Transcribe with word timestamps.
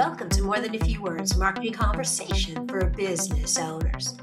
Welcome 0.00 0.30
to 0.30 0.42
More 0.42 0.58
Than 0.60 0.74
a 0.74 0.78
Few 0.78 1.02
Words 1.02 1.36
Marketing 1.36 1.74
Conversation 1.74 2.66
for 2.66 2.86
Business 2.86 3.58
Owners. 3.58 4.16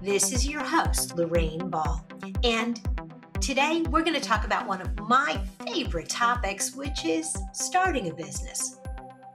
This 0.00 0.32
is 0.32 0.48
your 0.48 0.62
host, 0.62 1.14
Lorraine 1.14 1.68
Ball. 1.68 2.02
And 2.42 2.80
today 3.38 3.82
we're 3.90 4.02
going 4.02 4.18
to 4.18 4.26
talk 4.26 4.46
about 4.46 4.66
one 4.66 4.80
of 4.80 4.98
my 5.00 5.38
favorite 5.66 6.08
topics, 6.08 6.74
which 6.74 7.04
is 7.04 7.36
starting 7.52 8.08
a 8.08 8.14
business. 8.14 8.78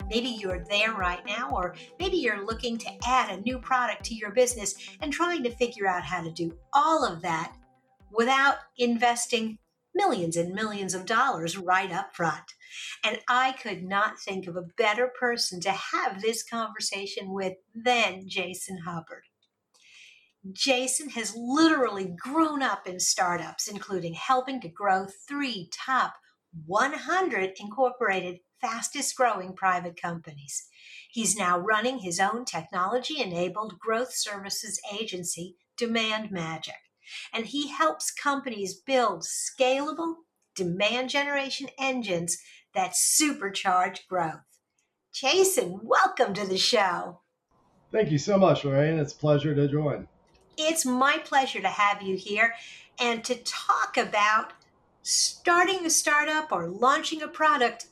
Maybe 0.10 0.30
you're 0.30 0.66
there 0.72 0.94
right 0.94 1.24
now, 1.28 1.52
or 1.54 1.76
maybe 2.00 2.18
you're 2.18 2.44
looking 2.44 2.80
to 2.80 2.90
add 3.06 3.30
a 3.30 3.42
new 3.42 3.60
product 3.60 4.04
to 4.06 4.16
your 4.16 4.32
business 4.32 4.74
and 5.02 5.14
trying 5.14 5.44
to 5.44 5.52
figure 5.52 5.86
out 5.86 6.02
how 6.02 6.24
to 6.24 6.32
do 6.32 6.52
all 6.74 7.06
of 7.06 7.22
that 7.22 7.54
without 8.12 8.56
investing 8.80 9.60
millions 9.94 10.36
and 10.36 10.56
millions 10.56 10.96
of 10.96 11.06
dollars 11.06 11.60
right 11.60 11.92
up 11.92 12.16
front. 12.16 12.56
And 13.04 13.20
I 13.28 13.54
could 13.54 13.84
not 13.84 14.20
think 14.20 14.48
of 14.48 14.56
a 14.56 14.68
better 14.78 15.12
person 15.20 15.60
to 15.62 15.72
have 15.72 16.22
this 16.22 16.44
conversation 16.44 17.34
with 17.34 17.54
than 17.74 18.28
Jason 18.28 18.80
Hubbard. 18.86 19.24
Jason 20.52 21.10
has 21.10 21.36
literally 21.36 22.16
grown 22.18 22.62
up 22.64 22.88
in 22.88 23.00
startups, 23.00 23.68
including 23.68 24.14
helping 24.14 24.62
to 24.62 24.70
grow 24.70 25.06
three 25.28 25.70
top 25.72 26.14
100 26.66 27.54
incorporated 27.60 28.40
fastest 28.62 29.16
growing 29.16 29.54
private 29.54 30.00
companies. 30.02 30.68
He's 31.12 31.36
now 31.36 31.58
running 31.58 32.00
his 32.00 32.20
own 32.20 32.46
technology 32.46 33.22
enabled 33.22 33.80
growth 33.80 34.14
services 34.14 34.80
agency, 35.00 35.56
Demand 35.78 36.32
Magic, 36.32 36.80
and 37.34 37.46
he 37.46 37.70
helps 37.70 38.12
companies 38.12 38.76
build 38.76 39.24
scalable 39.24 40.16
demand 40.56 41.10
generation 41.10 41.70
engines 41.80 42.38
that 42.80 42.96
supercharged 42.96 44.08
growth. 44.08 44.40
Jason, 45.12 45.82
welcome 45.84 46.34
to 46.34 46.48
the 46.48 46.58
show. 46.58 47.20
Thank 47.92 48.10
you 48.10 48.18
so 48.18 48.38
much, 48.38 48.64
Lorraine. 48.64 48.98
It's 49.00 49.12
a 49.12 49.18
pleasure 49.18 49.54
to 49.54 49.68
join. 49.68 50.08
It's 50.56 50.86
my 50.86 51.18
pleasure 51.26 51.60
to 51.60 51.68
have 51.68 52.02
you 52.02 52.16
here 52.16 52.54
and 52.98 53.22
to 53.26 53.36
talk 53.36 53.98
about 53.98 54.54
starting 55.02 55.86
a 55.86 55.90
startup 55.90 56.54
or 56.54 56.70
launching 56.70 57.22
a 57.22 57.28
product 57.28 57.88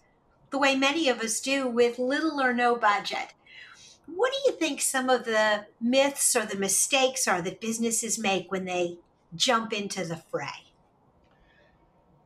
the 0.52 0.58
way 0.58 0.78
many 0.78 1.10
of 1.10 1.20
us 1.20 1.42
do 1.42 1.68
with 1.68 2.00
little 2.00 2.40
or 2.40 2.54
no 2.54 2.78
budget. 2.78 3.34
What 4.06 4.32
do 4.32 4.50
you 4.50 4.58
think 4.58 4.80
some 4.80 5.10
of 5.10 5.26
the 5.26 5.66
myths 5.82 6.34
or 6.34 6.46
the 6.46 6.58
mistakes 6.58 7.28
are 7.28 7.42
that 7.42 7.60
businesses 7.60 8.18
make 8.18 8.54
when 8.54 8.64
they 8.64 9.00
jump 9.36 9.74
into 9.74 10.06
the 10.06 10.16
fray? 10.16 10.67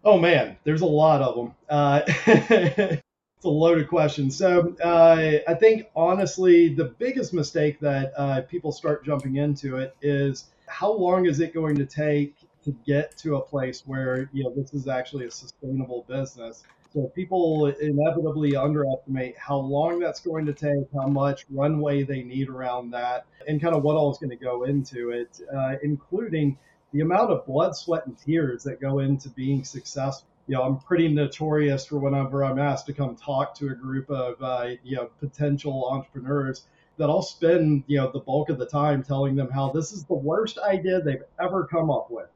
Oh 0.03 0.17
man, 0.17 0.57
there's 0.63 0.81
a 0.81 0.85
lot 0.85 1.21
of 1.21 1.35
them. 1.35 1.53
Uh, 1.69 2.01
it's 2.07 3.45
a 3.45 3.49
loaded 3.49 3.87
question. 3.87 4.31
So 4.31 4.75
uh, 4.83 5.39
I 5.47 5.53
think 5.53 5.87
honestly, 5.95 6.73
the 6.73 6.85
biggest 6.85 7.33
mistake 7.33 7.79
that 7.81 8.13
uh, 8.17 8.41
people 8.41 8.71
start 8.71 9.05
jumping 9.05 9.35
into 9.35 9.77
it 9.77 9.95
is 10.01 10.45
how 10.67 10.91
long 10.91 11.27
is 11.27 11.39
it 11.39 11.53
going 11.53 11.75
to 11.75 11.85
take 11.85 12.35
to 12.63 12.71
get 12.85 13.17
to 13.17 13.35
a 13.35 13.41
place 13.41 13.83
where 13.85 14.29
you 14.33 14.43
know 14.43 14.53
this 14.55 14.73
is 14.73 14.87
actually 14.87 15.27
a 15.27 15.31
sustainable 15.31 16.05
business? 16.07 16.63
So 16.93 17.03
people 17.15 17.67
inevitably 17.67 18.55
underestimate 18.55 19.37
how 19.37 19.57
long 19.57 19.99
that's 19.99 20.19
going 20.19 20.45
to 20.47 20.53
take, 20.53 20.85
how 20.93 21.07
much 21.07 21.45
runway 21.49 22.03
they 22.03 22.21
need 22.21 22.49
around 22.49 22.91
that, 22.91 23.25
and 23.47 23.61
kind 23.61 23.75
of 23.75 23.83
what 23.83 23.95
all 23.95 24.11
is 24.11 24.17
going 24.17 24.31
to 24.31 24.35
go 24.35 24.63
into 24.63 25.11
it, 25.11 25.39
uh, 25.55 25.75
including 25.83 26.57
the 26.91 27.01
amount 27.01 27.31
of 27.31 27.45
blood, 27.45 27.75
sweat, 27.75 28.05
and 28.05 28.17
tears 28.17 28.63
that 28.63 28.81
go 28.81 28.99
into 28.99 29.29
being 29.29 29.63
successful. 29.63 30.27
You 30.47 30.55
know, 30.55 30.63
I'm 30.63 30.79
pretty 30.79 31.07
notorious 31.07 31.85
for 31.85 31.99
whenever 31.99 32.43
I'm 32.43 32.59
asked 32.59 32.87
to 32.87 32.93
come 32.93 33.15
talk 33.15 33.55
to 33.55 33.67
a 33.69 33.75
group 33.75 34.09
of 34.09 34.41
uh, 34.41 34.71
you 34.83 34.97
know 34.97 35.09
potential 35.19 35.87
entrepreneurs 35.89 36.65
that 36.97 37.09
I'll 37.09 37.21
spend 37.21 37.83
you 37.87 37.97
know 37.97 38.11
the 38.11 38.19
bulk 38.19 38.49
of 38.49 38.57
the 38.57 38.65
time 38.65 39.03
telling 39.03 39.35
them 39.35 39.49
how 39.49 39.71
this 39.71 39.91
is 39.91 40.03
the 40.03 40.13
worst 40.13 40.57
idea 40.57 41.01
they've 41.01 41.23
ever 41.39 41.65
come 41.65 41.89
up 41.89 42.11
with. 42.11 42.27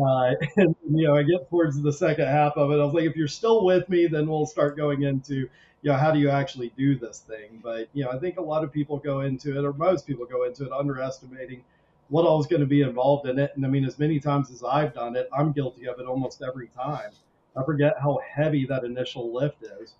Uh, 0.00 0.34
and 0.56 0.74
you 0.90 1.06
know, 1.06 1.16
I 1.16 1.22
get 1.22 1.48
towards 1.50 1.80
the 1.80 1.92
second 1.92 2.26
half 2.26 2.56
of 2.56 2.70
it. 2.70 2.74
I 2.74 2.84
was 2.84 2.94
like, 2.94 3.04
if 3.04 3.16
you're 3.16 3.28
still 3.28 3.64
with 3.64 3.88
me, 3.88 4.06
then 4.06 4.26
we'll 4.28 4.46
start 4.46 4.76
going 4.76 5.02
into 5.02 5.48
you 5.82 5.92
know 5.92 5.96
how 5.96 6.10
do 6.10 6.18
you 6.18 6.30
actually 6.30 6.72
do 6.76 6.98
this 6.98 7.20
thing. 7.20 7.60
But 7.62 7.88
you 7.92 8.04
know, 8.04 8.10
I 8.10 8.18
think 8.18 8.38
a 8.38 8.42
lot 8.42 8.64
of 8.64 8.72
people 8.72 8.98
go 8.98 9.20
into 9.20 9.58
it, 9.58 9.64
or 9.64 9.72
most 9.72 10.06
people 10.06 10.26
go 10.26 10.44
into 10.44 10.64
it, 10.64 10.72
underestimating 10.72 11.64
what 12.08 12.24
all 12.24 12.40
is 12.40 12.46
going 12.46 12.60
to 12.60 12.66
be 12.66 12.82
involved 12.82 13.28
in 13.28 13.38
it. 13.38 13.52
And 13.54 13.64
I 13.64 13.68
mean, 13.68 13.84
as 13.84 13.98
many 13.98 14.18
times 14.18 14.50
as 14.50 14.62
I've 14.62 14.94
done 14.94 15.16
it, 15.16 15.28
I'm 15.36 15.52
guilty 15.52 15.86
of 15.86 15.98
it 16.00 16.06
almost 16.06 16.42
every 16.42 16.68
time. 16.68 17.10
I 17.56 17.64
forget 17.64 17.96
how 18.00 18.20
heavy 18.34 18.66
that 18.66 18.84
initial 18.84 19.32
lift 19.32 19.62
is. 19.62 19.94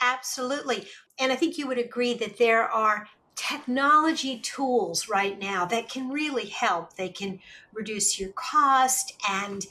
Absolutely. 0.00 0.86
And 1.18 1.32
I 1.32 1.36
think 1.36 1.58
you 1.58 1.66
would 1.66 1.78
agree 1.78 2.14
that 2.14 2.38
there 2.38 2.68
are 2.68 3.08
technology 3.34 4.38
tools 4.40 5.08
right 5.08 5.38
now 5.38 5.64
that 5.64 5.88
can 5.88 6.10
really 6.10 6.46
help. 6.46 6.94
They 6.94 7.08
can 7.08 7.40
reduce 7.72 8.18
your 8.18 8.30
cost 8.30 9.14
and 9.28 9.66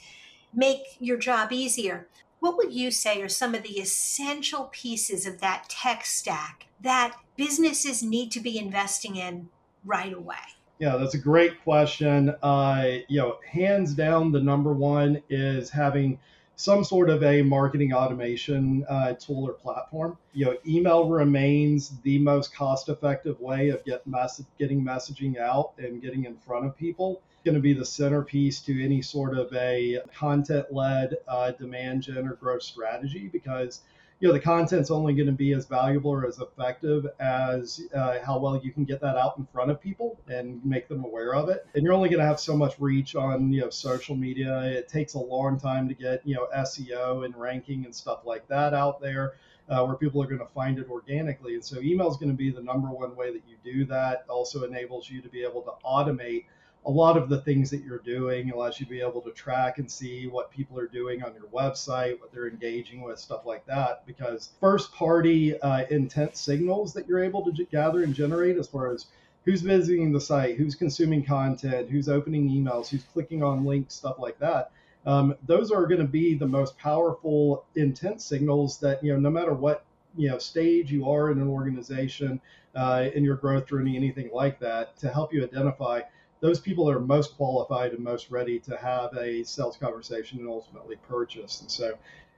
make 0.54 0.96
your 0.98 1.18
job 1.18 1.52
easier. 1.52 2.08
What 2.40 2.56
would 2.56 2.72
you 2.72 2.90
say 2.90 3.20
are 3.20 3.28
some 3.28 3.54
of 3.54 3.62
the 3.62 3.80
essential 3.80 4.70
pieces 4.72 5.26
of 5.26 5.40
that 5.40 5.68
tech 5.68 6.06
stack 6.06 6.66
that 6.80 7.16
businesses 7.36 8.02
need 8.02 8.30
to 8.32 8.40
be 8.40 8.58
investing 8.58 9.16
in 9.16 9.48
right 9.84 10.12
away? 10.12 10.57
Yeah, 10.78 10.96
that's 10.96 11.14
a 11.14 11.18
great 11.18 11.62
question. 11.64 12.34
Uh, 12.42 12.98
you 13.08 13.18
know, 13.20 13.38
hands 13.44 13.94
down, 13.94 14.30
the 14.30 14.40
number 14.40 14.72
one 14.72 15.22
is 15.28 15.70
having 15.70 16.20
some 16.54 16.82
sort 16.84 17.08
of 17.10 17.22
a 17.22 17.42
marketing 17.42 17.92
automation 17.92 18.84
uh, 18.88 19.14
tool 19.14 19.44
or 19.48 19.52
platform. 19.52 20.16
You 20.32 20.46
know, 20.46 20.56
email 20.66 21.08
remains 21.08 21.90
the 22.02 22.18
most 22.18 22.54
cost-effective 22.54 23.40
way 23.40 23.68
of 23.70 23.84
get 23.84 24.06
mess- 24.06 24.42
getting 24.58 24.84
messaging 24.84 25.38
out 25.38 25.72
and 25.78 26.00
getting 26.02 26.24
in 26.24 26.36
front 26.36 26.66
of 26.66 26.76
people. 26.76 27.22
It's 27.32 27.42
going 27.44 27.54
to 27.56 27.60
be 27.60 27.72
the 27.72 27.84
centerpiece 27.84 28.60
to 28.62 28.84
any 28.84 29.02
sort 29.02 29.36
of 29.36 29.52
a 29.54 30.00
content-led 30.14 31.16
uh, 31.26 31.52
demand 31.52 32.02
gen 32.02 32.26
or 32.26 32.34
growth 32.34 32.62
strategy 32.62 33.28
because 33.32 33.82
you 34.20 34.26
know 34.26 34.34
the 34.34 34.40
content's 34.40 34.90
only 34.90 35.14
going 35.14 35.26
to 35.26 35.32
be 35.32 35.52
as 35.52 35.66
valuable 35.66 36.10
or 36.10 36.26
as 36.26 36.38
effective 36.38 37.06
as 37.20 37.80
uh, 37.94 38.18
how 38.24 38.38
well 38.38 38.60
you 38.62 38.72
can 38.72 38.84
get 38.84 39.00
that 39.00 39.16
out 39.16 39.38
in 39.38 39.46
front 39.52 39.70
of 39.70 39.80
people 39.80 40.18
and 40.28 40.64
make 40.64 40.88
them 40.88 41.04
aware 41.04 41.34
of 41.34 41.48
it. 41.48 41.66
And 41.74 41.84
you're 41.84 41.92
only 41.92 42.08
going 42.08 42.20
to 42.20 42.26
have 42.26 42.40
so 42.40 42.56
much 42.56 42.74
reach 42.80 43.14
on 43.14 43.52
you 43.52 43.60
know 43.60 43.70
social 43.70 44.16
media. 44.16 44.62
It 44.62 44.88
takes 44.88 45.14
a 45.14 45.18
long 45.18 45.58
time 45.58 45.88
to 45.88 45.94
get 45.94 46.26
you 46.26 46.34
know 46.34 46.48
seo 46.56 47.24
and 47.24 47.36
ranking 47.36 47.84
and 47.84 47.94
stuff 47.94 48.20
like 48.24 48.46
that 48.48 48.74
out 48.74 49.00
there 49.00 49.34
uh, 49.68 49.84
where 49.84 49.96
people 49.96 50.22
are 50.22 50.26
going 50.26 50.38
to 50.38 50.46
find 50.46 50.78
it 50.78 50.88
organically. 50.90 51.54
And 51.54 51.64
so 51.64 51.80
email 51.80 52.10
is 52.10 52.16
going 52.16 52.30
to 52.30 52.36
be 52.36 52.50
the 52.50 52.62
number 52.62 52.88
one 52.88 53.14
way 53.14 53.32
that 53.32 53.42
you 53.46 53.56
do 53.62 53.84
that. 53.86 54.24
Also 54.28 54.64
enables 54.64 55.08
you 55.08 55.20
to 55.22 55.28
be 55.28 55.42
able 55.42 55.62
to 55.62 55.72
automate 55.84 56.46
a 56.86 56.90
lot 56.90 57.16
of 57.16 57.28
the 57.28 57.40
things 57.40 57.70
that 57.70 57.82
you're 57.84 57.98
doing 57.98 58.50
allows 58.50 58.80
you 58.80 58.86
to 58.86 58.90
be 58.90 59.00
able 59.00 59.20
to 59.20 59.30
track 59.32 59.78
and 59.78 59.90
see 59.90 60.26
what 60.26 60.50
people 60.50 60.78
are 60.78 60.86
doing 60.86 61.22
on 61.22 61.34
your 61.34 61.44
website, 61.52 62.18
what 62.20 62.32
they're 62.32 62.48
engaging 62.48 63.02
with, 63.02 63.18
stuff 63.18 63.44
like 63.44 63.66
that. 63.66 64.06
Because 64.06 64.50
first 64.60 64.92
party 64.92 65.60
uh, 65.60 65.84
intent 65.90 66.36
signals 66.36 66.92
that 66.94 67.06
you're 67.06 67.22
able 67.22 67.44
to 67.44 67.64
gather 67.64 68.02
and 68.02 68.14
generate 68.14 68.56
as 68.56 68.68
far 68.68 68.92
as 68.92 69.06
who's 69.44 69.60
visiting 69.60 70.12
the 70.12 70.20
site, 70.20 70.56
who's 70.56 70.74
consuming 70.74 71.24
content, 71.24 71.90
who's 71.90 72.08
opening 72.08 72.48
emails, 72.48 72.88
who's 72.88 73.04
clicking 73.12 73.42
on 73.42 73.64
links, 73.64 73.94
stuff 73.94 74.18
like 74.18 74.38
that. 74.38 74.70
Um, 75.06 75.34
those 75.46 75.70
are 75.70 75.86
going 75.86 76.00
to 76.00 76.06
be 76.06 76.34
the 76.34 76.46
most 76.46 76.76
powerful 76.78 77.64
intent 77.76 78.20
signals 78.20 78.78
that, 78.80 79.02
you 79.02 79.12
know, 79.12 79.18
no 79.18 79.30
matter 79.30 79.54
what 79.54 79.84
you 80.16 80.28
know 80.28 80.38
stage 80.38 80.90
you 80.90 81.08
are 81.08 81.30
in 81.30 81.40
an 81.40 81.48
organization 81.48 82.40
uh, 82.74 83.08
in 83.14 83.24
your 83.24 83.36
growth 83.36 83.66
journey 83.66 83.96
anything 83.96 84.30
like 84.32 84.58
that 84.58 84.96
to 84.98 85.08
help 85.08 85.32
you 85.32 85.42
identify 85.42 86.00
those 86.40 86.60
people 86.60 86.88
are 86.88 87.00
most 87.00 87.36
qualified 87.36 87.92
and 87.92 88.02
most 88.02 88.30
ready 88.30 88.58
to 88.60 88.76
have 88.76 89.16
a 89.16 89.42
sales 89.44 89.76
conversation 89.76 90.38
and 90.38 90.48
ultimately 90.48 90.96
purchase. 91.08 91.60
And 91.60 91.70
so, 91.70 91.94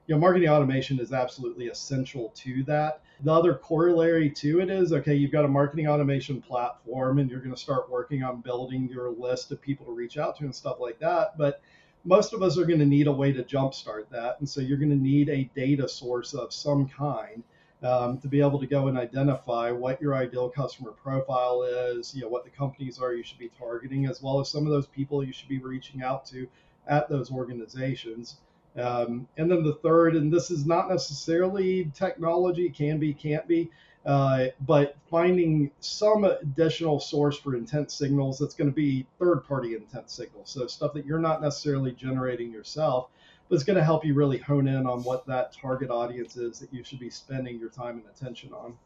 you 0.07 0.15
know, 0.15 0.19
marketing 0.19 0.49
automation 0.49 0.99
is 0.99 1.13
absolutely 1.13 1.69
essential 1.69 2.33
to 2.37 2.63
that. 2.65 3.03
The 3.23 3.33
other 3.33 3.55
corollary 3.55 4.31
to 4.31 4.61
it 4.61 4.71
is 4.71 4.93
okay, 4.93 5.15
you've 5.15 5.33
got 5.33 5.45
a 5.45 5.49
marketing 5.49 5.89
automation 5.89 6.41
platform 6.41 7.19
and 7.19 7.31
you're 7.31 7.41
going 7.41 7.55
to 7.55 7.61
start 7.61 7.91
working 7.91 8.23
on 8.23 8.41
building 8.41 8.89
your 8.89 9.11
list 9.11 9.53
of 9.53 9.61
people 9.61 9.85
to 9.87 9.93
reach 9.93 10.17
out 10.17 10.37
to 10.39 10.45
and 10.45 10.55
stuff 10.55 10.79
like 10.81 10.99
that. 11.01 11.37
But 11.37 11.61
most 12.05 12.33
of 12.33 12.43
us 12.43 12.57
are 12.57 12.65
going 12.65 12.79
to 12.79 12.87
need 12.87 13.07
a 13.07 13.13
way 13.13 13.33
to 13.33 13.43
jumpstart 13.43 14.09
that. 14.11 14.37
And 14.39 14.49
so 14.49 14.63
you're 14.63 14.79
going 14.79 14.91
to 14.91 14.97
need 14.97 15.29
a 15.29 15.51
data 15.55 15.87
source 15.87 16.33
of 16.33 16.53
some 16.53 16.89
kind 16.89 17.43
um, 17.83 18.19
to 18.19 18.29
be 18.29 18.41
able 18.41 18.59
to 18.59 18.67
go 18.67 18.89
and 18.89 18.99
identify 18.99 19.71
what 19.71 20.01
your 20.01 20.15
ideal 20.15 20.49
customer 20.49 20.91
profile 20.91 21.63
is, 21.63 22.15
you 22.15 22.23
know, 22.23 22.29
what 22.29 22.45
the 22.45 22.51
companies 22.51 22.99
are 22.99 23.15
you 23.15 23.23
should 23.23 23.39
be 23.39 23.51
targeting, 23.59 24.07
as 24.07 24.23
well 24.23 24.41
as 24.41 24.51
some 24.51 24.67
of 24.67 24.73
those 24.73 24.87
people 24.87 25.25
you 25.25 25.33
should 25.33 25.49
be 25.49 25.59
reaching 25.59 26.03
out 26.03 26.27
to 26.27 26.47
at 26.87 27.09
those 27.09 27.31
organizations. 27.31 28.37
Um, 28.77 29.27
and 29.37 29.51
then 29.51 29.65
the 29.65 29.75
third, 29.75 30.15
and 30.15 30.33
this 30.33 30.51
is 30.51 30.67
not 30.67 30.89
necessarily 30.89 31.91
technology, 31.95 32.69
can 32.69 32.99
be, 32.99 33.13
can't 33.13 33.47
be, 33.49 33.71
uh, 34.07 34.47
but 34.67 34.97
finding 35.11 35.71
some 35.81 36.25
additional 36.25 37.01
source 37.01 37.39
for 37.39 37.55
intent 37.57 37.91
signals 37.91 38.39
that's 38.39 38.55
going 38.55 38.71
to 38.71 38.75
be 38.75 39.07
third 39.19 39.45
party 39.47 39.75
intent 39.75 40.11
signals. 40.11 40.51
So 40.51 40.67
stuff 40.67 40.93
that 40.95 41.05
you're 41.05 41.19
not 41.19 41.43
necessarily 41.43 41.93
generating 41.93 42.53
yourself 42.53 43.09
but 43.51 43.57
it's 43.57 43.65
going 43.65 43.77
to 43.77 43.85
help 43.85 44.05
you 44.05 44.15
really 44.15 44.39
hone 44.39 44.69
in 44.69 44.87
on 44.87 45.03
what 45.03 45.27
that 45.27 45.53
target 45.53 45.91
audience 45.91 46.37
is 46.37 46.61
that 46.61 46.73
you 46.73 46.85
should 46.85 47.01
be 47.01 47.11
spending 47.11 47.59
your 47.59 47.69
time 47.69 47.97
and 47.97 48.05
attention 48.07 48.53
on. 48.53 48.77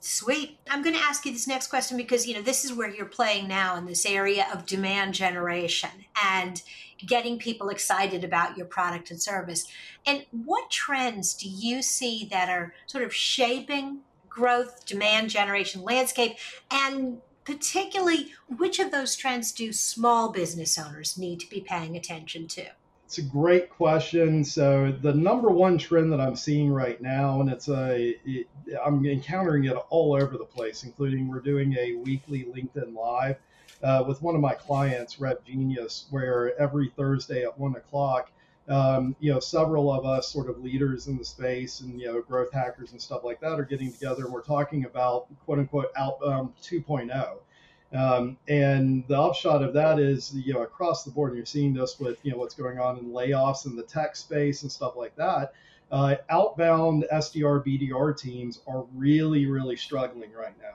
Sweet. 0.00 0.58
I'm 0.70 0.82
going 0.82 0.94
to 0.94 1.02
ask 1.02 1.26
you 1.26 1.32
this 1.32 1.46
next 1.46 1.66
question 1.66 1.96
because, 1.98 2.26
you 2.26 2.34
know, 2.34 2.40
this 2.40 2.64
is 2.64 2.72
where 2.72 2.88
you're 2.88 3.04
playing 3.04 3.48
now 3.48 3.76
in 3.76 3.84
this 3.84 4.06
area 4.06 4.46
of 4.52 4.64
demand 4.64 5.12
generation 5.12 5.90
and 6.24 6.62
getting 7.04 7.38
people 7.38 7.68
excited 7.68 8.24
about 8.24 8.56
your 8.56 8.64
product 8.64 9.10
and 9.10 9.20
service. 9.20 9.66
And 10.06 10.24
what 10.30 10.70
trends 10.70 11.34
do 11.34 11.48
you 11.48 11.82
see 11.82 12.26
that 12.30 12.48
are 12.48 12.74
sort 12.86 13.04
of 13.04 13.14
shaping 13.14 13.98
growth, 14.28 14.86
demand 14.86 15.28
generation 15.28 15.82
landscape? 15.82 16.36
And 16.70 17.20
particularly, 17.44 18.32
which 18.46 18.78
of 18.78 18.90
those 18.90 19.16
trends 19.16 19.52
do 19.52 19.72
small 19.72 20.30
business 20.30 20.78
owners 20.78 21.18
need 21.18 21.40
to 21.40 21.50
be 21.50 21.60
paying 21.60 21.94
attention 21.94 22.46
to? 22.48 22.68
It's 23.08 23.16
a 23.16 23.22
great 23.22 23.70
question. 23.70 24.44
So 24.44 24.92
the 24.92 25.14
number 25.14 25.48
one 25.48 25.78
trend 25.78 26.12
that 26.12 26.20
I'm 26.20 26.36
seeing 26.36 26.70
right 26.70 27.00
now, 27.00 27.40
and 27.40 27.48
it's 27.48 27.66
a, 27.70 28.14
it, 28.26 28.48
I'm 28.84 29.02
encountering 29.06 29.64
it 29.64 29.78
all 29.88 30.12
over 30.12 30.36
the 30.36 30.44
place, 30.44 30.84
including 30.84 31.26
we're 31.26 31.40
doing 31.40 31.74
a 31.78 31.94
weekly 31.94 32.44
LinkedIn 32.44 32.94
Live 32.94 33.36
uh, 33.82 34.04
with 34.06 34.20
one 34.20 34.34
of 34.34 34.42
my 34.42 34.52
clients, 34.52 35.16
RevGenius, 35.16 36.04
where 36.10 36.54
every 36.60 36.90
Thursday 36.98 37.44
at 37.44 37.58
one 37.58 37.76
o'clock, 37.76 38.30
um, 38.68 39.16
you 39.20 39.32
know, 39.32 39.40
several 39.40 39.90
of 39.90 40.04
us 40.04 40.30
sort 40.30 40.50
of 40.50 40.62
leaders 40.62 41.06
in 41.06 41.16
the 41.16 41.24
space 41.24 41.80
and 41.80 41.98
you 41.98 42.08
know 42.08 42.20
growth 42.20 42.52
hackers 42.52 42.92
and 42.92 43.00
stuff 43.00 43.24
like 43.24 43.40
that 43.40 43.58
are 43.58 43.64
getting 43.64 43.90
together 43.90 44.24
and 44.24 44.34
we're 44.34 44.42
talking 44.42 44.84
about 44.84 45.28
quote 45.46 45.58
unquote 45.58 45.90
outbound 45.96 46.52
2.0 46.62 47.38
um, 47.92 48.36
and 48.48 49.06
the 49.08 49.18
upshot 49.18 49.62
of 49.62 49.72
that 49.74 49.98
is, 49.98 50.34
you 50.34 50.52
know, 50.52 50.62
across 50.62 51.04
the 51.04 51.10
board, 51.10 51.30
and 51.30 51.36
you're 51.38 51.46
seeing 51.46 51.72
this 51.72 51.98
with, 51.98 52.18
you 52.22 52.32
know, 52.32 52.38
what's 52.38 52.54
going 52.54 52.78
on 52.78 52.98
in 52.98 53.06
layoffs 53.06 53.66
in 53.66 53.76
the 53.76 53.82
tech 53.82 54.14
space 54.14 54.62
and 54.62 54.70
stuff 54.70 54.94
like 54.96 55.16
that. 55.16 55.52
Uh, 55.90 56.16
outbound 56.28 57.06
SDR, 57.10 57.64
BDR 57.64 58.16
teams 58.16 58.60
are 58.66 58.84
really, 58.94 59.46
really 59.46 59.76
struggling 59.76 60.32
right 60.32 60.54
now. 60.60 60.74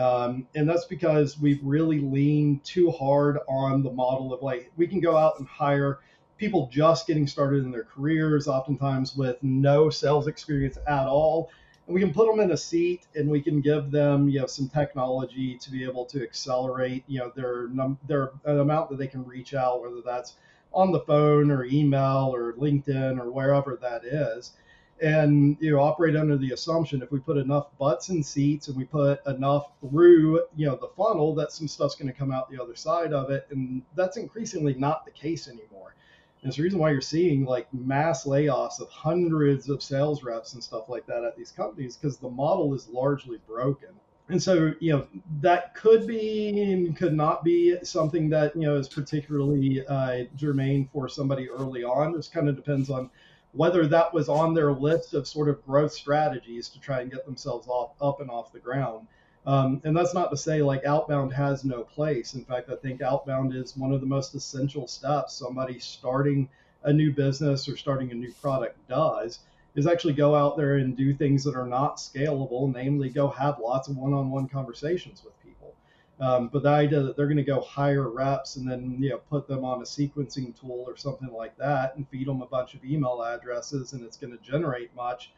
Um, 0.00 0.48
and 0.56 0.68
that's 0.68 0.84
because 0.84 1.38
we've 1.38 1.60
really 1.62 2.00
leaned 2.00 2.64
too 2.64 2.90
hard 2.90 3.38
on 3.48 3.82
the 3.82 3.90
model 3.92 4.32
of 4.32 4.42
like, 4.42 4.72
we 4.76 4.88
can 4.88 5.00
go 5.00 5.16
out 5.16 5.38
and 5.38 5.46
hire 5.46 6.00
people 6.38 6.68
just 6.72 7.06
getting 7.06 7.26
started 7.26 7.64
in 7.64 7.70
their 7.70 7.84
careers, 7.84 8.48
oftentimes 8.48 9.16
with 9.16 9.40
no 9.42 9.90
sales 9.90 10.26
experience 10.26 10.76
at 10.88 11.06
all 11.06 11.50
we 11.88 12.00
can 12.00 12.12
put 12.12 12.30
them 12.30 12.40
in 12.40 12.52
a 12.52 12.56
seat 12.56 13.06
and 13.14 13.28
we 13.28 13.40
can 13.40 13.60
give 13.60 13.90
them 13.90 14.28
you 14.28 14.40
know 14.40 14.46
some 14.46 14.68
technology 14.68 15.56
to 15.56 15.70
be 15.70 15.82
able 15.82 16.04
to 16.04 16.22
accelerate 16.22 17.02
you 17.08 17.18
know 17.18 17.32
their 17.34 17.68
num- 17.68 17.98
their 18.06 18.32
uh, 18.46 18.60
amount 18.60 18.90
that 18.90 18.98
they 18.98 19.06
can 19.06 19.24
reach 19.24 19.54
out 19.54 19.80
whether 19.80 20.02
that's 20.04 20.34
on 20.72 20.92
the 20.92 21.00
phone 21.00 21.50
or 21.50 21.64
email 21.64 22.30
or 22.32 22.52
linkedin 22.54 23.18
or 23.18 23.30
wherever 23.30 23.76
that 23.80 24.04
is. 24.04 24.52
And 25.00 25.56
you 25.60 25.70
know 25.70 25.80
operate 25.80 26.16
under 26.16 26.36
the 26.36 26.52
assumption 26.52 27.02
if 27.02 27.10
we 27.10 27.20
put 27.20 27.36
enough 27.36 27.68
butts 27.78 28.10
in 28.10 28.22
seats 28.22 28.68
and 28.68 28.76
we 28.76 28.84
put 28.84 29.24
enough 29.26 29.70
through 29.80 30.42
you 30.56 30.66
know 30.66 30.76
the 30.76 30.88
funnel 30.96 31.34
that 31.36 31.52
some 31.52 31.68
stuff's 31.68 31.94
going 31.94 32.12
to 32.12 32.18
come 32.18 32.32
out 32.32 32.50
the 32.50 32.60
other 32.60 32.74
side 32.74 33.12
of 33.12 33.30
it. 33.30 33.46
And 33.50 33.82
that's 33.94 34.16
increasingly 34.16 34.74
not 34.74 35.04
the 35.04 35.12
case 35.12 35.48
anymore 35.48 35.94
and 36.42 36.48
it's 36.48 36.56
the 36.56 36.62
reason 36.62 36.78
why 36.78 36.90
you're 36.90 37.00
seeing 37.00 37.44
like 37.44 37.72
mass 37.72 38.24
layoffs 38.24 38.80
of 38.80 38.88
hundreds 38.90 39.68
of 39.68 39.82
sales 39.82 40.22
reps 40.22 40.54
and 40.54 40.62
stuff 40.62 40.88
like 40.88 41.06
that 41.06 41.24
at 41.24 41.36
these 41.36 41.50
companies 41.50 41.96
because 41.96 42.18
the 42.18 42.30
model 42.30 42.74
is 42.74 42.88
largely 42.88 43.38
broken. 43.46 43.90
And 44.28 44.42
so, 44.42 44.72
you 44.78 44.92
know, 44.92 45.06
that 45.40 45.74
could 45.74 46.06
be 46.06 46.60
and 46.60 46.96
could 46.96 47.14
not 47.14 47.42
be 47.42 47.76
something 47.82 48.28
that, 48.28 48.54
you 48.54 48.62
know, 48.62 48.76
is 48.76 48.88
particularly 48.88 49.84
uh, 49.86 50.24
germane 50.36 50.88
for 50.92 51.08
somebody 51.08 51.48
early 51.48 51.82
on. 51.82 52.14
It 52.14 52.28
kind 52.32 52.48
of 52.48 52.54
depends 52.54 52.90
on 52.90 53.10
whether 53.52 53.86
that 53.86 54.12
was 54.12 54.28
on 54.28 54.52
their 54.52 54.72
list 54.72 55.14
of 55.14 55.26
sort 55.26 55.48
of 55.48 55.64
growth 55.64 55.92
strategies 55.92 56.68
to 56.68 56.78
try 56.78 57.00
and 57.00 57.10
get 57.10 57.24
themselves 57.24 57.66
off, 57.68 57.92
up 58.00 58.20
and 58.20 58.30
off 58.30 58.52
the 58.52 58.60
ground. 58.60 59.06
Um, 59.48 59.80
and 59.84 59.96
that's 59.96 60.12
not 60.12 60.30
to 60.30 60.36
say 60.36 60.60
like 60.60 60.84
outbound 60.84 61.32
has 61.32 61.64
no 61.64 61.82
place. 61.82 62.34
In 62.34 62.44
fact, 62.44 62.68
I 62.68 62.76
think 62.76 63.00
outbound 63.00 63.54
is 63.54 63.78
one 63.78 63.92
of 63.92 64.02
the 64.02 64.06
most 64.06 64.34
essential 64.34 64.86
steps 64.86 65.32
somebody 65.32 65.78
starting 65.78 66.50
a 66.82 66.92
new 66.92 67.10
business 67.10 67.66
or 67.66 67.74
starting 67.74 68.10
a 68.10 68.14
new 68.14 68.30
product 68.42 68.76
does 68.88 69.38
is 69.74 69.86
actually 69.86 70.12
go 70.12 70.34
out 70.34 70.58
there 70.58 70.76
and 70.76 70.94
do 70.94 71.14
things 71.14 71.42
that 71.44 71.54
are 71.56 71.66
not 71.66 71.96
scalable, 71.96 72.70
namely 72.74 73.08
go 73.08 73.28
have 73.28 73.58
lots 73.58 73.88
of 73.88 73.96
one-on-one 73.96 74.48
conversations 74.48 75.24
with 75.24 75.32
people. 75.42 75.74
Um, 76.20 76.48
but 76.48 76.62
the 76.62 76.68
idea 76.68 77.00
that 77.00 77.16
they're 77.16 77.26
going 77.26 77.38
to 77.38 77.42
go 77.42 77.62
hire 77.62 78.10
reps 78.10 78.56
and 78.56 78.70
then 78.70 78.98
you 79.00 79.08
know 79.08 79.18
put 79.30 79.48
them 79.48 79.64
on 79.64 79.80
a 79.80 79.84
sequencing 79.84 80.60
tool 80.60 80.84
or 80.86 80.98
something 80.98 81.32
like 81.32 81.56
that 81.56 81.96
and 81.96 82.06
feed 82.10 82.26
them 82.26 82.42
a 82.42 82.46
bunch 82.46 82.74
of 82.74 82.84
email 82.84 83.22
addresses 83.22 83.94
and 83.94 84.04
it's 84.04 84.18
going 84.18 84.36
to 84.36 84.44
generate 84.44 84.94
much 84.94 85.32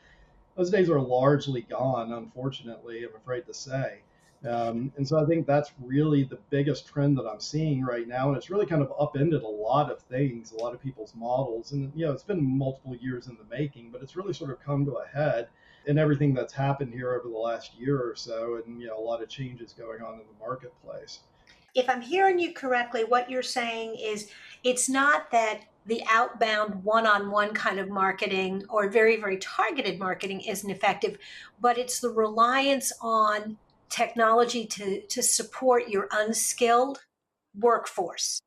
those 0.60 0.68
days 0.70 0.90
are 0.90 1.00
largely 1.00 1.62
gone, 1.62 2.12
unfortunately, 2.12 3.02
I'm 3.02 3.16
afraid 3.16 3.46
to 3.46 3.54
say. 3.54 4.00
Um, 4.46 4.92
and 4.98 5.08
so 5.08 5.18
I 5.18 5.24
think 5.24 5.46
that's 5.46 5.72
really 5.82 6.22
the 6.22 6.38
biggest 6.50 6.86
trend 6.86 7.16
that 7.16 7.26
I'm 7.26 7.40
seeing 7.40 7.82
right 7.82 8.06
now. 8.06 8.28
And 8.28 8.36
it's 8.36 8.50
really 8.50 8.66
kind 8.66 8.82
of 8.82 8.92
upended 9.00 9.42
a 9.42 9.48
lot 9.48 9.90
of 9.90 10.02
things, 10.02 10.52
a 10.52 10.56
lot 10.56 10.74
of 10.74 10.82
people's 10.82 11.14
models. 11.14 11.72
And, 11.72 11.90
you 11.94 12.04
know, 12.04 12.12
it's 12.12 12.22
been 12.22 12.58
multiple 12.58 12.94
years 12.94 13.26
in 13.26 13.38
the 13.38 13.56
making, 13.56 13.88
but 13.90 14.02
it's 14.02 14.16
really 14.16 14.34
sort 14.34 14.50
of 14.50 14.60
come 14.60 14.84
to 14.84 14.96
a 14.96 15.06
head 15.06 15.48
in 15.86 15.96
everything 15.96 16.34
that's 16.34 16.52
happened 16.52 16.92
here 16.92 17.14
over 17.14 17.30
the 17.30 17.38
last 17.38 17.74
year 17.78 17.98
or 17.98 18.14
so. 18.14 18.60
And, 18.62 18.82
you 18.82 18.88
know, 18.88 18.98
a 18.98 19.00
lot 19.00 19.22
of 19.22 19.30
changes 19.30 19.72
going 19.72 20.02
on 20.02 20.14
in 20.14 20.20
the 20.20 20.44
marketplace. 20.44 21.20
If 21.74 21.88
I'm 21.88 22.00
hearing 22.00 22.38
you 22.38 22.52
correctly, 22.52 23.04
what 23.04 23.30
you're 23.30 23.42
saying 23.42 23.96
is 23.96 24.28
it's 24.64 24.88
not 24.88 25.30
that 25.30 25.62
the 25.86 26.02
outbound 26.08 26.84
one-on-one 26.84 27.54
kind 27.54 27.78
of 27.78 27.88
marketing 27.88 28.62
or 28.68 28.88
very 28.88 29.16
very 29.16 29.38
targeted 29.38 29.98
marketing 29.98 30.40
isn't 30.42 30.70
effective 30.70 31.16
but 31.60 31.78
it's 31.78 32.00
the 32.00 32.10
reliance 32.10 32.92
on 33.00 33.56
technology 33.88 34.66
to 34.66 35.00
to 35.06 35.22
support 35.22 35.88
your 35.88 36.06
unskilled 36.12 37.00
workforce 37.58 38.40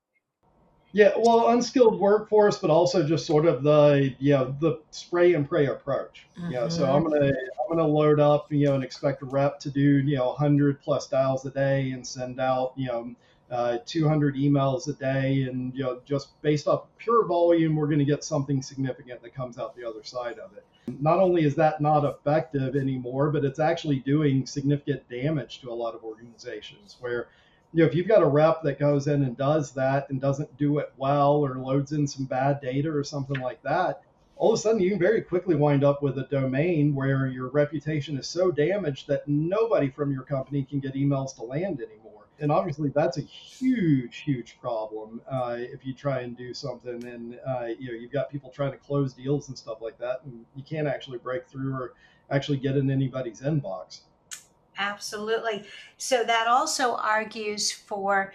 yeah 0.93 1.11
well 1.17 1.49
unskilled 1.49 1.99
workforce 1.99 2.57
but 2.57 2.69
also 2.69 3.05
just 3.05 3.25
sort 3.25 3.45
of 3.45 3.63
the 3.63 4.13
you 4.19 4.31
know 4.31 4.55
the 4.59 4.79
spray 4.91 5.33
and 5.33 5.49
pray 5.49 5.65
approach 5.65 6.27
mm-hmm. 6.39 6.51
yeah 6.51 6.69
so 6.69 6.85
i'm 6.85 7.03
gonna 7.03 7.27
i'm 7.27 7.69
gonna 7.69 7.85
load 7.85 8.19
up 8.19 8.51
you 8.51 8.65
know 8.65 8.75
and 8.75 8.83
expect 8.83 9.21
a 9.21 9.25
rep 9.25 9.59
to 9.59 9.69
do 9.69 9.99
you 9.99 10.15
know 10.15 10.27
100 10.27 10.81
plus 10.81 11.07
dials 11.07 11.45
a 11.45 11.51
day 11.51 11.91
and 11.91 12.05
send 12.05 12.39
out 12.39 12.73
you 12.77 12.87
know 12.87 13.13
uh, 13.53 13.77
200 13.85 14.35
emails 14.35 14.87
a 14.87 14.93
day, 14.93 15.43
and 15.43 15.75
you 15.75 15.83
know, 15.83 16.01
just 16.05 16.41
based 16.41 16.67
off 16.67 16.85
pure 16.97 17.25
volume, 17.27 17.75
we're 17.75 17.85
going 17.85 17.99
to 17.99 18.05
get 18.05 18.23
something 18.23 18.63
significant 18.63 19.21
that 19.21 19.35
comes 19.35 19.59
out 19.59 19.75
the 19.75 19.87
other 19.87 20.03
side 20.03 20.39
of 20.39 20.53
it. 20.57 20.65
Not 20.99 21.19
only 21.19 21.43
is 21.43 21.53
that 21.55 21.79
not 21.79 22.03
effective 22.03 22.75
anymore, 22.75 23.29
but 23.29 23.45
it's 23.45 23.59
actually 23.59 23.99
doing 23.99 24.47
significant 24.47 25.07
damage 25.07 25.61
to 25.61 25.69
a 25.69 25.73
lot 25.73 25.93
of 25.93 26.03
organizations. 26.03 26.97
Where, 26.99 27.27
you 27.73 27.81
know, 27.81 27.85
if 27.85 27.95
you've 27.95 28.07
got 28.07 28.21
a 28.21 28.27
rep 28.27 28.61
that 28.63 28.79
goes 28.79 29.07
in 29.07 29.23
and 29.23 29.35
does 29.37 29.71
that 29.73 30.09
and 30.09 30.21
doesn't 30.21 30.57
do 30.57 30.79
it 30.79 30.93
well, 30.97 31.37
or 31.37 31.57
loads 31.57 31.91
in 31.91 32.07
some 32.07 32.25
bad 32.25 32.61
data 32.61 32.91
or 32.91 33.03
something 33.03 33.39
like 33.41 33.61
that, 33.63 34.01
all 34.35 34.53
of 34.53 34.59
a 34.59 34.61
sudden 34.61 34.81
you 34.81 34.91
can 34.91 34.99
very 34.99 35.21
quickly 35.21 35.55
wind 35.55 35.83
up 35.83 36.01
with 36.01 36.17
a 36.17 36.27
domain 36.29 36.93
where 36.95 37.27
your 37.27 37.49
reputation 37.49 38.17
is 38.17 38.27
so 38.27 38.51
damaged 38.51 39.07
that 39.07 39.27
nobody 39.27 39.89
from 39.89 40.11
your 40.11 40.23
company 40.23 40.63
can 40.63 40.79
get 40.79 40.95
emails 40.95 41.35
to 41.35 41.43
land 41.43 41.81
anymore 41.81 42.13
and 42.39 42.51
obviously 42.51 42.89
that's 42.89 43.17
a 43.17 43.21
huge, 43.21 44.17
huge 44.17 44.57
problem 44.59 45.21
uh, 45.29 45.55
if 45.57 45.85
you 45.85 45.93
try 45.93 46.19
and 46.19 46.35
do 46.37 46.53
something 46.53 47.03
and 47.05 47.39
uh, 47.47 47.65
you 47.79 47.87
know 47.87 47.97
you've 47.97 48.11
got 48.11 48.29
people 48.29 48.49
trying 48.49 48.71
to 48.71 48.77
close 48.77 49.13
deals 49.13 49.49
and 49.49 49.57
stuff 49.57 49.77
like 49.81 49.97
that, 49.99 50.21
and 50.25 50.45
you 50.55 50.63
can't 50.63 50.87
actually 50.87 51.17
break 51.17 51.47
through 51.47 51.73
or 51.73 51.93
actually 52.31 52.57
get 52.57 52.75
in 52.75 52.89
anybody's 52.89 53.41
inbox. 53.41 54.01
Absolutely. 54.77 55.65
So 55.97 56.23
that 56.23 56.47
also 56.47 56.95
argues 56.95 57.71
for 57.71 58.33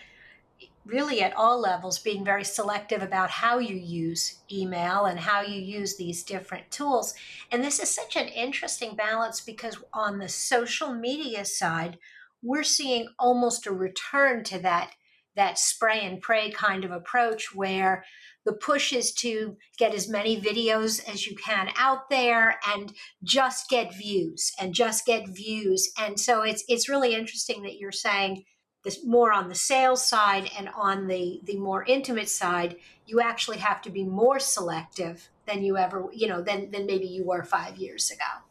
really 0.86 1.22
at 1.22 1.34
all 1.36 1.60
levels 1.60 1.98
being 1.98 2.24
very 2.24 2.44
selective 2.44 3.02
about 3.02 3.30
how 3.30 3.58
you 3.58 3.76
use 3.76 4.40
email 4.52 5.06
and 5.06 5.20
how 5.20 5.42
you 5.42 5.60
use 5.60 5.96
these 5.96 6.24
different 6.24 6.70
tools. 6.70 7.14
And 7.52 7.62
this 7.62 7.80
is 7.80 7.90
such 7.90 8.16
an 8.16 8.28
interesting 8.28 8.96
balance 8.96 9.40
because 9.40 9.78
on 9.92 10.18
the 10.18 10.28
social 10.28 10.94
media 10.94 11.44
side, 11.44 11.98
we're 12.42 12.64
seeing 12.64 13.08
almost 13.18 13.66
a 13.66 13.72
return 13.72 14.44
to 14.44 14.58
that 14.60 14.92
that 15.38 15.58
spray 15.58 16.04
and 16.04 16.20
pray 16.20 16.50
kind 16.50 16.84
of 16.84 16.90
approach 16.90 17.54
where 17.54 18.04
the 18.44 18.52
push 18.52 18.92
is 18.92 19.12
to 19.12 19.56
get 19.78 19.94
as 19.94 20.08
many 20.08 20.40
videos 20.40 21.06
as 21.08 21.26
you 21.26 21.36
can 21.36 21.70
out 21.76 22.10
there 22.10 22.58
and 22.66 22.92
just 23.22 23.68
get 23.68 23.94
views 23.94 24.52
and 24.60 24.74
just 24.74 25.06
get 25.06 25.28
views. 25.28 25.90
And 25.98 26.18
so 26.18 26.42
it's 26.42 26.64
it's 26.68 26.88
really 26.88 27.14
interesting 27.14 27.62
that 27.62 27.78
you're 27.78 27.92
saying 27.92 28.44
this 28.84 29.04
more 29.04 29.32
on 29.32 29.48
the 29.48 29.54
sales 29.54 30.04
side 30.04 30.50
and 30.58 30.68
on 30.70 31.06
the 31.06 31.40
the 31.44 31.56
more 31.56 31.84
intimate 31.84 32.28
side 32.28 32.76
you 33.06 33.20
actually 33.20 33.58
have 33.58 33.80
to 33.82 33.90
be 33.90 34.04
more 34.04 34.38
selective 34.38 35.28
than 35.46 35.62
you 35.62 35.76
ever 35.76 36.06
you 36.12 36.26
know 36.26 36.42
than 36.42 36.70
than 36.70 36.86
maybe 36.86 37.06
you 37.06 37.24
were 37.24 37.44
5 37.44 37.76
years 37.76 38.10
ago. 38.10 38.42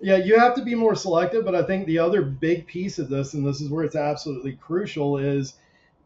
Yeah, 0.00 0.16
you 0.16 0.36
have 0.36 0.56
to 0.56 0.64
be 0.64 0.74
more 0.74 0.96
selective, 0.96 1.44
but 1.44 1.54
I 1.54 1.62
think 1.62 1.86
the 1.86 2.00
other 2.00 2.22
big 2.22 2.66
piece 2.66 2.98
of 2.98 3.08
this, 3.08 3.34
and 3.34 3.46
this 3.46 3.60
is 3.60 3.68
where 3.70 3.84
it's 3.84 3.94
absolutely 3.94 4.58
crucial, 4.60 5.16
is 5.16 5.54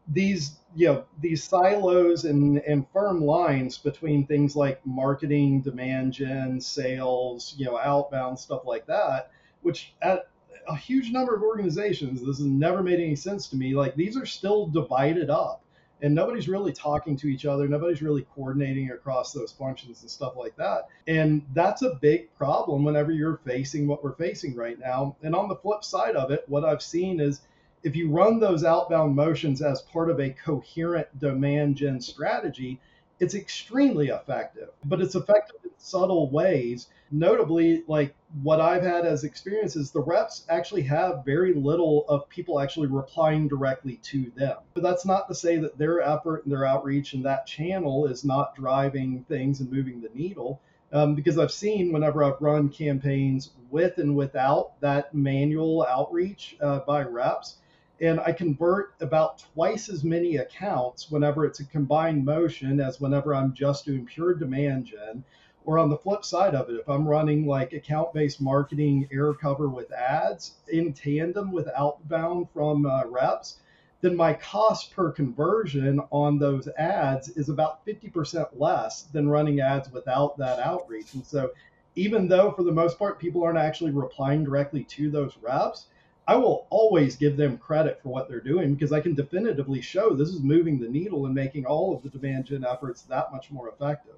these 0.07 0.57
you 0.75 0.87
know 0.87 1.05
these 1.19 1.43
silos 1.43 2.25
and, 2.25 2.59
and 2.59 2.85
firm 2.93 3.23
lines 3.23 3.77
between 3.77 4.25
things 4.25 4.55
like 4.55 4.85
marketing, 4.85 5.61
demand 5.61 6.13
gen, 6.13 6.61
sales, 6.61 7.55
you 7.57 7.65
know, 7.65 7.77
outbound 7.79 8.37
stuff 8.37 8.61
like 8.65 8.85
that, 8.87 9.31
which 9.61 9.93
at 10.01 10.29
a 10.67 10.75
huge 10.75 11.11
number 11.11 11.33
of 11.33 11.43
organizations, 11.43 12.19
this 12.19 12.37
has 12.37 12.45
never 12.45 12.83
made 12.83 12.99
any 12.99 13.15
sense 13.15 13.47
to 13.47 13.55
me. 13.55 13.73
Like 13.73 13.95
these 13.95 14.17
are 14.17 14.25
still 14.25 14.67
divided 14.67 15.29
up 15.29 15.63
and 16.01 16.13
nobody's 16.13 16.47
really 16.47 16.71
talking 16.71 17.15
to 17.17 17.27
each 17.27 17.45
other. 17.45 17.67
Nobody's 17.67 18.01
really 18.01 18.25
coordinating 18.35 18.91
across 18.91 19.33
those 19.33 19.51
functions 19.51 20.01
and 20.01 20.11
stuff 20.11 20.33
like 20.35 20.55
that. 20.57 20.89
And 21.07 21.43
that's 21.53 21.81
a 21.81 21.95
big 21.95 22.33
problem 22.35 22.83
whenever 22.83 23.11
you're 23.11 23.37
facing 23.45 23.87
what 23.87 24.03
we're 24.03 24.15
facing 24.15 24.55
right 24.55 24.77
now. 24.77 25.15
And 25.23 25.33
on 25.33 25.49
the 25.49 25.55
flip 25.55 25.83
side 25.83 26.15
of 26.15 26.31
it, 26.31 26.43
what 26.47 26.63
I've 26.63 26.83
seen 26.83 27.19
is 27.19 27.41
if 27.87 27.95
you 27.95 28.09
run 28.09 28.37
those 28.37 28.65
outbound 28.65 29.15
motions 29.15 29.61
as 29.61 29.81
part 29.81 30.09
of 30.09 30.19
a 30.19 30.31
coherent 30.31 31.07
demand 31.19 31.77
gen 31.77 32.01
strategy, 32.01 32.81
it's 33.21 33.33
extremely 33.33 34.09
effective, 34.09 34.69
but 34.83 34.99
it's 34.99 35.15
effective 35.15 35.55
in 35.63 35.69
subtle 35.77 36.29
ways. 36.29 36.89
Notably, 37.11 37.83
like 37.87 38.13
what 38.43 38.59
I've 38.59 38.83
had 38.83 39.05
as 39.05 39.23
experiences, 39.23 39.89
the 39.89 40.01
reps 40.01 40.45
actually 40.49 40.81
have 40.81 41.23
very 41.23 41.53
little 41.53 42.03
of 42.09 42.27
people 42.27 42.59
actually 42.59 42.87
replying 42.87 43.47
directly 43.47 44.01
to 44.03 44.29
them. 44.35 44.57
But 44.73 44.83
that's 44.83 45.05
not 45.05 45.29
to 45.29 45.33
say 45.33 45.55
that 45.55 45.77
their 45.77 46.01
effort 46.01 46.43
and 46.43 46.51
their 46.51 46.65
outreach 46.65 47.13
and 47.13 47.25
that 47.25 47.47
channel 47.47 48.05
is 48.07 48.25
not 48.25 48.53
driving 48.53 49.23
things 49.29 49.61
and 49.61 49.71
moving 49.71 50.01
the 50.01 50.11
needle. 50.13 50.59
Um, 50.91 51.15
because 51.15 51.37
I've 51.37 51.51
seen 51.51 51.93
whenever 51.93 52.21
I've 52.21 52.41
run 52.41 52.67
campaigns 52.67 53.51
with 53.71 53.97
and 53.97 54.13
without 54.13 54.79
that 54.81 55.13
manual 55.13 55.85
outreach 55.89 56.57
uh, 56.61 56.79
by 56.79 57.03
reps, 57.03 57.57
and 57.99 58.19
I 58.19 58.31
convert 58.31 58.93
about 58.99 59.39
twice 59.39 59.89
as 59.89 60.03
many 60.03 60.37
accounts 60.37 61.09
whenever 61.09 61.45
it's 61.45 61.59
a 61.59 61.65
combined 61.65 62.23
motion 62.23 62.79
as 62.79 63.01
whenever 63.01 63.33
I'm 63.33 63.53
just 63.53 63.85
doing 63.85 64.05
pure 64.05 64.33
demand 64.35 64.85
gen. 64.85 65.23
Or 65.65 65.77
on 65.77 65.89
the 65.89 65.97
flip 65.97 66.23
side 66.23 66.55
of 66.55 66.69
it, 66.69 66.79
if 66.79 66.87
I'm 66.87 67.07
running 67.07 67.45
like 67.45 67.73
account 67.73 68.13
based 68.13 68.39
marketing 68.39 69.09
air 69.11 69.33
cover 69.33 69.67
with 69.67 69.91
ads 69.91 70.53
in 70.69 70.93
tandem 70.93 71.51
with 71.51 71.67
outbound 71.75 72.49
from 72.51 72.85
uh, 72.85 73.05
reps, 73.07 73.57
then 73.99 74.15
my 74.15 74.33
cost 74.33 74.95
per 74.95 75.11
conversion 75.11 75.99
on 76.11 76.37
those 76.37 76.69
ads 76.77 77.29
is 77.29 77.49
about 77.49 77.85
50% 77.85 78.47
less 78.53 79.03
than 79.03 79.27
running 79.27 79.59
ads 79.59 79.91
without 79.91 80.37
that 80.37 80.59
outreach. 80.59 81.15
And 81.15 81.25
so, 81.25 81.51
even 81.95 82.27
though 82.27 82.51
for 82.51 82.63
the 82.63 82.71
most 82.71 82.99
part 82.99 83.19
people 83.19 83.43
aren't 83.43 83.57
actually 83.57 83.91
replying 83.91 84.43
directly 84.43 84.83
to 84.83 85.09
those 85.09 85.35
reps, 85.41 85.87
I 86.27 86.35
will 86.35 86.67
always 86.69 87.15
give 87.15 87.37
them 87.37 87.57
credit 87.57 88.01
for 88.03 88.09
what 88.09 88.27
they're 88.27 88.41
doing 88.41 88.73
because 88.73 88.91
I 88.91 88.99
can 88.99 89.15
definitively 89.15 89.81
show 89.81 90.13
this 90.13 90.29
is 90.29 90.41
moving 90.41 90.77
the 90.77 90.89
needle 90.89 91.25
and 91.25 91.33
making 91.33 91.65
all 91.65 91.95
of 91.95 92.03
the 92.03 92.09
demand 92.09 92.45
gen 92.45 92.65
efforts 92.65 93.03
that 93.03 93.31
much 93.31 93.49
more 93.49 93.69
effective. 93.69 94.15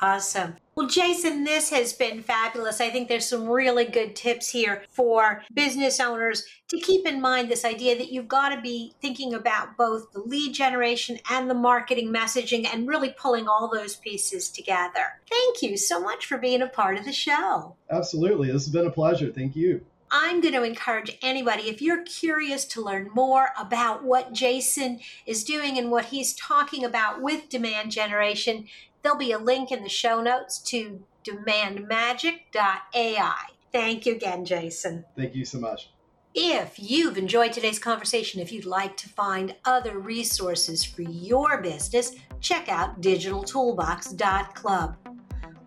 Awesome. 0.00 0.56
Well, 0.76 0.86
Jason, 0.86 1.42
this 1.42 1.70
has 1.70 1.92
been 1.92 2.22
fabulous. 2.22 2.80
I 2.80 2.90
think 2.90 3.08
there's 3.08 3.28
some 3.28 3.48
really 3.48 3.84
good 3.84 4.14
tips 4.14 4.48
here 4.48 4.84
for 4.88 5.42
business 5.52 5.98
owners 5.98 6.46
to 6.68 6.78
keep 6.78 7.06
in 7.06 7.20
mind 7.20 7.50
this 7.50 7.64
idea 7.64 7.98
that 7.98 8.12
you've 8.12 8.28
got 8.28 8.50
to 8.50 8.60
be 8.60 8.94
thinking 9.02 9.34
about 9.34 9.76
both 9.76 10.12
the 10.12 10.20
lead 10.20 10.54
generation 10.54 11.18
and 11.28 11.50
the 11.50 11.54
marketing 11.54 12.12
messaging 12.12 12.66
and 12.72 12.88
really 12.88 13.12
pulling 13.18 13.48
all 13.48 13.68
those 13.68 13.96
pieces 13.96 14.48
together. 14.48 15.18
Thank 15.28 15.62
you 15.62 15.76
so 15.76 16.00
much 16.00 16.24
for 16.26 16.38
being 16.38 16.62
a 16.62 16.68
part 16.68 16.96
of 16.96 17.04
the 17.04 17.12
show. 17.12 17.74
Absolutely. 17.90 18.46
This 18.46 18.64
has 18.64 18.72
been 18.72 18.86
a 18.86 18.92
pleasure. 18.92 19.32
Thank 19.32 19.56
you. 19.56 19.84
I'm 20.10 20.40
going 20.40 20.54
to 20.54 20.64
encourage 20.64 21.16
anybody, 21.22 21.68
if 21.68 21.80
you're 21.80 22.02
curious 22.02 22.64
to 22.66 22.82
learn 22.82 23.10
more 23.14 23.50
about 23.58 24.04
what 24.04 24.32
Jason 24.32 25.00
is 25.24 25.44
doing 25.44 25.78
and 25.78 25.90
what 25.90 26.06
he's 26.06 26.34
talking 26.34 26.84
about 26.84 27.22
with 27.22 27.48
demand 27.48 27.92
generation, 27.92 28.66
there'll 29.02 29.18
be 29.18 29.32
a 29.32 29.38
link 29.38 29.70
in 29.70 29.82
the 29.82 29.88
show 29.88 30.20
notes 30.20 30.58
to 30.58 31.02
demandmagic.ai. 31.24 33.34
Thank 33.72 34.06
you 34.06 34.14
again, 34.14 34.44
Jason. 34.44 35.04
Thank 35.16 35.36
you 35.36 35.44
so 35.44 35.60
much. 35.60 35.90
If 36.34 36.74
you've 36.78 37.18
enjoyed 37.18 37.52
today's 37.52 37.80
conversation, 37.80 38.40
if 38.40 38.52
you'd 38.52 38.64
like 38.64 38.96
to 38.98 39.08
find 39.08 39.56
other 39.64 39.98
resources 39.98 40.84
for 40.84 41.02
your 41.02 41.60
business, 41.60 42.12
check 42.40 42.68
out 42.68 43.00
digitaltoolbox.club. 43.00 44.96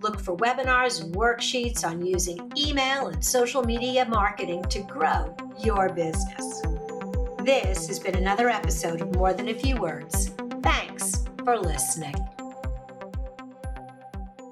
Look 0.04 0.20
for 0.20 0.36
webinars 0.36 1.02
and 1.02 1.16
worksheets 1.16 1.86
on 1.86 2.06
using 2.06 2.52
email 2.58 3.08
and 3.08 3.24
social 3.24 3.64
media 3.64 4.04
marketing 4.04 4.62
to 4.64 4.82
grow 4.82 5.34
your 5.64 5.94
business. 5.94 6.62
This 7.40 7.88
has 7.88 8.00
been 8.00 8.16
another 8.16 8.50
episode 8.50 9.00
of 9.00 9.16
More 9.16 9.32
Than 9.32 9.48
a 9.48 9.54
Few 9.54 9.78
Words. 9.78 10.32
Thanks 10.62 11.24
for 11.46 11.58
listening. 11.58 12.16